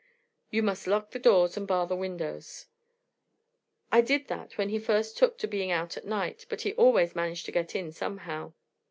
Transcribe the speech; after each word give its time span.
"You 0.49 0.63
must 0.63 0.87
lock 0.87 1.11
the 1.11 1.19
doors 1.19 1.55
and 1.55 1.67
bar 1.67 1.85
the 1.85 1.95
windows." 1.95 2.65
"I 3.91 4.01
did 4.01 4.29
that 4.29 4.57
when 4.57 4.69
he 4.69 4.79
first 4.79 5.15
took 5.15 5.37
to 5.37 5.47
being 5.47 5.69
out 5.69 5.95
at 5.95 6.05
night, 6.05 6.47
but 6.49 6.61
he 6.61 6.73
always 6.73 7.15
managed 7.15 7.45
to 7.45 7.51
get 7.51 7.75
in 7.75 7.91
somehow." 7.91 8.53